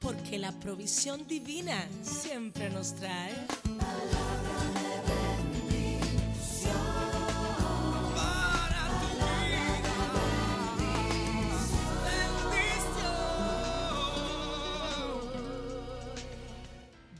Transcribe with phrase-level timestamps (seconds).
[0.00, 3.34] porque la provisión divina siempre nos trae.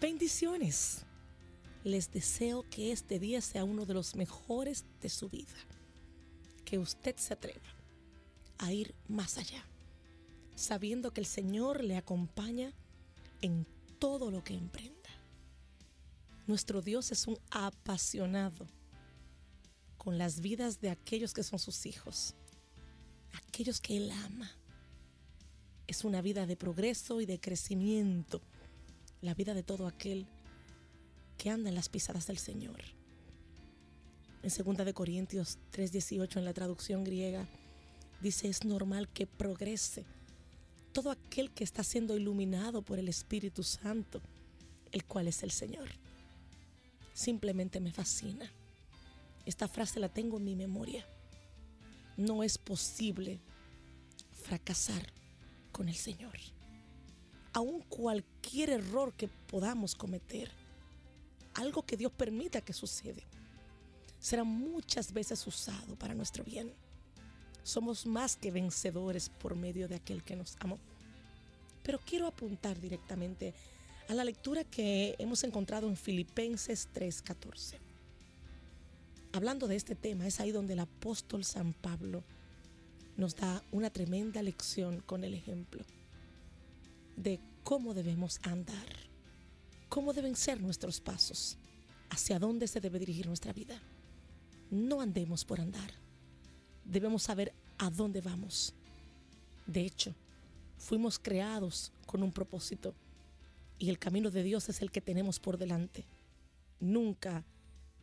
[0.00, 1.04] Bendiciones.
[1.84, 5.54] Les deseo que este día sea uno de los mejores de su vida.
[6.64, 7.60] Que usted se atreva
[8.58, 9.64] a ir más allá,
[10.60, 12.74] sabiendo que el Señor le acompaña
[13.40, 13.66] en
[13.98, 15.08] todo lo que emprenda.
[16.46, 18.66] Nuestro Dios es un apasionado
[19.96, 22.34] con las vidas de aquellos que son sus hijos,
[23.48, 24.50] aquellos que Él ama.
[25.86, 28.42] Es una vida de progreso y de crecimiento,
[29.22, 30.26] la vida de todo aquel
[31.38, 32.80] que anda en las pisadas del Señor.
[34.42, 37.46] En 2 de Corintios 3:18 en la traducción griega
[38.20, 40.04] dice, es normal que progrese
[40.92, 44.20] todo aquel que está siendo iluminado por el Espíritu Santo,
[44.92, 45.88] el cual es el Señor.
[47.14, 48.50] Simplemente me fascina.
[49.46, 51.06] Esta frase la tengo en mi memoria.
[52.16, 53.40] No es posible
[54.32, 55.06] fracasar
[55.72, 56.36] con el Señor.
[57.52, 60.50] Aun cualquier error que podamos cometer,
[61.54, 63.24] algo que Dios permita que sucede,
[64.18, 66.72] será muchas veces usado para nuestro bien.
[67.62, 70.78] Somos más que vencedores por medio de aquel que nos amó.
[71.82, 73.54] Pero quiero apuntar directamente
[74.08, 77.78] a la lectura que hemos encontrado en Filipenses 3:14.
[79.32, 82.24] Hablando de este tema, es ahí donde el apóstol San Pablo
[83.16, 85.84] nos da una tremenda lección con el ejemplo
[87.16, 88.88] de cómo debemos andar,
[89.88, 91.58] cómo deben ser nuestros pasos,
[92.08, 93.80] hacia dónde se debe dirigir nuestra vida.
[94.70, 95.92] No andemos por andar.
[96.90, 98.74] Debemos saber a dónde vamos.
[99.64, 100.12] De hecho,
[100.76, 102.94] fuimos creados con un propósito
[103.78, 106.04] y el camino de Dios es el que tenemos por delante.
[106.80, 107.44] Nunca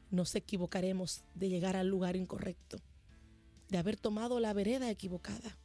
[0.10, 2.80] nos equivocaremos de llegar al lugar incorrecto,
[3.68, 5.58] de haber tomado la vereda equivocada,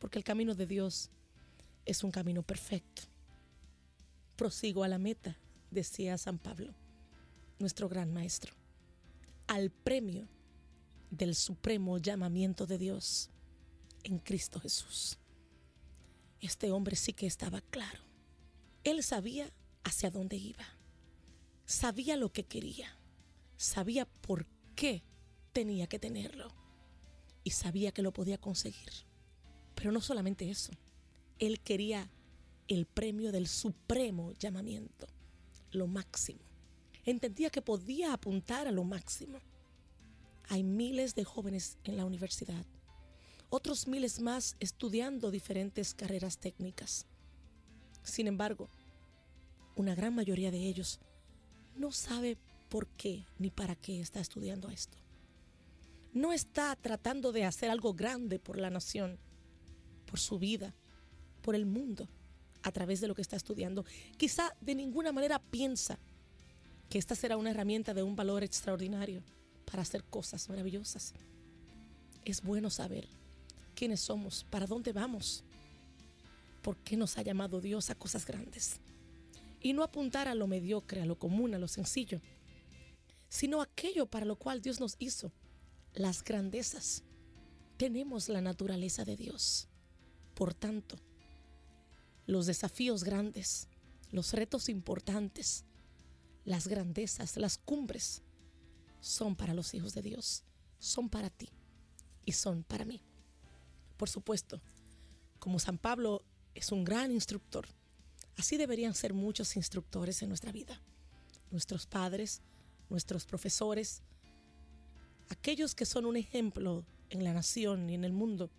[0.00, 1.10] porque el camino de Dios
[1.86, 3.02] es un camino perfecto.
[4.34, 5.36] Prosigo a la meta,
[5.70, 6.74] decía San Pablo,
[7.60, 8.52] nuestro gran maestro,
[9.46, 10.26] al premio
[11.10, 13.30] del supremo llamamiento de Dios
[14.04, 15.18] en Cristo Jesús.
[16.40, 18.00] Este hombre sí que estaba claro.
[18.84, 19.52] Él sabía
[19.84, 20.64] hacia dónde iba,
[21.64, 22.96] sabía lo que quería,
[23.56, 25.02] sabía por qué
[25.52, 26.52] tenía que tenerlo
[27.44, 28.90] y sabía que lo podía conseguir.
[29.74, 30.72] Pero no solamente eso,
[31.38, 32.10] él quería
[32.68, 35.06] el premio del supremo llamamiento,
[35.70, 36.40] lo máximo.
[37.04, 39.38] Entendía que podía apuntar a lo máximo.
[40.48, 42.64] Hay miles de jóvenes en la universidad,
[43.50, 47.06] otros miles más estudiando diferentes carreras técnicas.
[48.02, 48.70] Sin embargo,
[49.76, 51.00] una gran mayoría de ellos
[51.76, 52.38] no sabe
[52.70, 54.96] por qué ni para qué está estudiando esto.
[56.14, 59.18] No está tratando de hacer algo grande por la nación,
[60.06, 60.74] por su vida,
[61.42, 62.08] por el mundo,
[62.62, 63.84] a través de lo que está estudiando.
[64.16, 65.98] Quizá de ninguna manera piensa
[66.88, 69.22] que esta será una herramienta de un valor extraordinario
[69.70, 71.14] para hacer cosas maravillosas.
[72.24, 73.08] Es bueno saber
[73.74, 75.44] quiénes somos, para dónde vamos,
[76.62, 78.80] por qué nos ha llamado Dios a cosas grandes.
[79.60, 82.20] Y no apuntar a lo mediocre, a lo común, a lo sencillo,
[83.28, 85.32] sino aquello para lo cual Dios nos hizo,
[85.94, 87.02] las grandezas.
[87.76, 89.68] Tenemos la naturaleza de Dios.
[90.34, 90.96] Por tanto,
[92.26, 93.68] los desafíos grandes,
[94.10, 95.64] los retos importantes,
[96.44, 98.22] las grandezas, las cumbres,
[99.00, 100.44] son para los hijos de Dios,
[100.78, 101.48] son para ti
[102.24, 103.00] y son para mí.
[103.96, 104.60] Por supuesto,
[105.38, 106.22] como San Pablo
[106.54, 107.66] es un gran instructor,
[108.36, 110.80] así deberían ser muchos instructores en nuestra vida.
[111.50, 112.42] Nuestros padres,
[112.90, 114.02] nuestros profesores,
[115.28, 118.50] aquellos que son un ejemplo en la nación y en el mundo,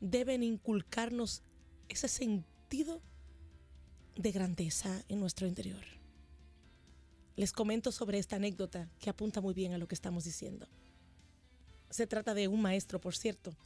[0.00, 1.42] deben inculcarnos
[1.88, 3.00] ese sentido
[4.16, 5.82] de grandeza en nuestro interior.
[7.36, 10.68] Les comento sobre esta anécdota que apunta muy bien a lo que estamos diciendo.
[11.90, 13.56] Se trata de un maestro, por cierto,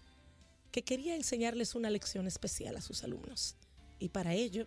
[0.71, 3.57] que quería enseñarles una lección especial a sus alumnos.
[3.99, 4.67] Y para ello,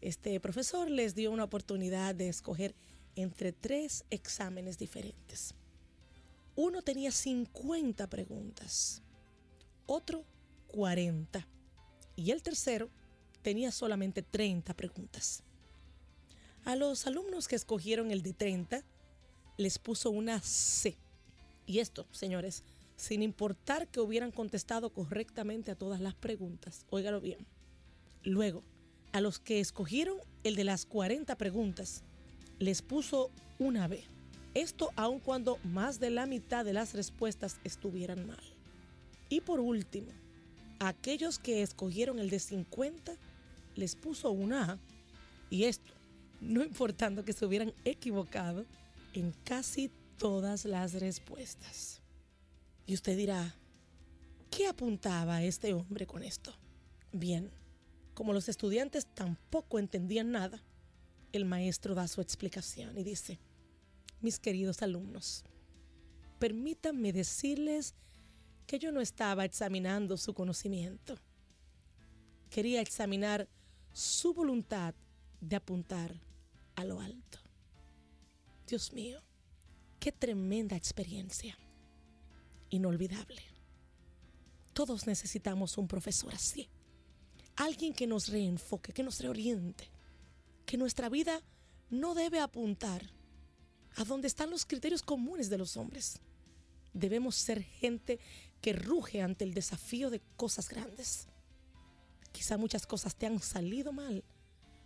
[0.00, 2.74] este profesor les dio una oportunidad de escoger
[3.16, 5.54] entre tres exámenes diferentes.
[6.56, 9.02] Uno tenía 50 preguntas,
[9.86, 10.24] otro
[10.68, 11.46] 40
[12.16, 12.90] y el tercero
[13.42, 15.42] tenía solamente 30 preguntas.
[16.64, 18.82] A los alumnos que escogieron el de 30
[19.58, 20.96] les puso una C.
[21.66, 22.62] Y esto, señores,
[22.96, 26.86] sin importar que hubieran contestado correctamente a todas las preguntas.
[26.90, 27.46] Óigalo bien.
[28.22, 28.62] Luego,
[29.12, 32.02] A los que escogieron el de las 40 preguntas,
[32.58, 34.02] les puso una B.
[34.54, 38.42] Esto aun cuando más de la mitad de las respuestas estuvieran mal.
[39.28, 40.08] Y por último,
[40.80, 43.16] aquellos que escogieron el de 50,
[43.76, 44.78] les puso una A.
[45.48, 45.92] Y esto,
[46.44, 48.64] no importando que se hubieran equivocado
[49.14, 52.00] en casi todas las respuestas.
[52.86, 53.54] Y usted dirá,
[54.50, 56.54] ¿qué apuntaba este hombre con esto?
[57.12, 57.50] Bien,
[58.12, 60.62] como los estudiantes tampoco entendían nada,
[61.32, 63.38] el maestro da su explicación y dice,
[64.20, 65.44] mis queridos alumnos,
[66.38, 67.94] permítanme decirles
[68.66, 71.18] que yo no estaba examinando su conocimiento.
[72.50, 73.48] Quería examinar
[73.92, 74.94] su voluntad
[75.40, 76.14] de apuntar
[76.76, 77.38] a lo alto.
[78.66, 79.20] Dios mío,
[80.00, 81.58] qué tremenda experiencia.
[82.70, 83.42] Inolvidable.
[84.72, 86.68] Todos necesitamos un profesor así.
[87.56, 89.88] Alguien que nos reenfoque, que nos reoriente.
[90.66, 91.40] Que nuestra vida
[91.90, 93.10] no debe apuntar
[93.96, 96.20] a donde están los criterios comunes de los hombres.
[96.92, 98.18] Debemos ser gente
[98.60, 101.28] que ruge ante el desafío de cosas grandes.
[102.32, 104.24] Quizá muchas cosas te han salido mal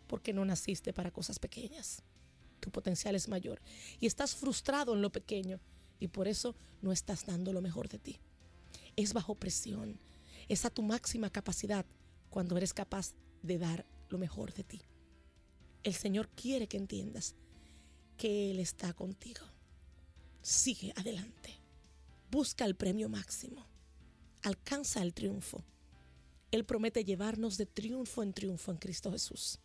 [0.08, 2.02] porque no naciste para cosas pequeñas.
[2.60, 3.60] Tu potencial es mayor
[4.00, 5.60] y estás frustrado en lo pequeño
[6.00, 8.18] y por eso no estás dando lo mejor de ti.
[8.96, 10.00] Es bajo presión,
[10.48, 11.86] es a tu máxima capacidad
[12.30, 14.80] cuando eres capaz de dar lo mejor de ti.
[15.84, 17.36] El Señor quiere que entiendas
[18.16, 19.44] que Él está contigo.
[20.42, 21.54] Sigue adelante.
[22.30, 23.66] Busca el premio máximo.
[24.42, 25.64] Alcanza el triunfo.
[26.50, 29.60] Él promete llevarnos de triunfo en triunfo en Cristo Jesús.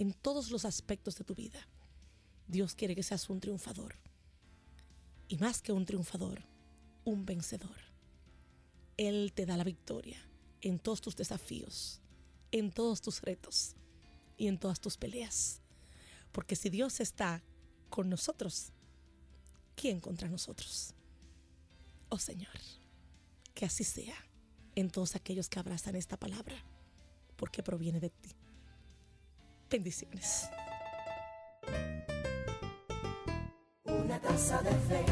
[0.00, 1.60] En todos los aspectos de tu vida.
[2.48, 3.96] Dios quiere que seas un triunfador.
[5.28, 6.42] Y más que un triunfador,
[7.04, 7.76] un vencedor.
[8.96, 10.16] Él te da la victoria
[10.62, 12.00] en todos tus desafíos,
[12.50, 13.76] en todos tus retos
[14.38, 15.60] y en todas tus peleas.
[16.32, 17.42] Porque si Dios está
[17.90, 18.72] con nosotros,
[19.74, 20.94] ¿quién contra nosotros?
[22.08, 22.58] Oh Señor,
[23.52, 24.16] que así sea
[24.76, 26.56] en todos aquellos que abrazan esta palabra,
[27.36, 28.39] porque proviene de ti.
[29.70, 30.50] Bendiciones.
[33.84, 35.04] Una taza de fe.